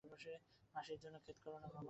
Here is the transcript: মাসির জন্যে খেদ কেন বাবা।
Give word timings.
মাসির 0.75 0.99
জন্যে 1.03 1.19
খেদ 1.25 1.37
কেন 1.43 1.53
বাবা। 1.55 1.79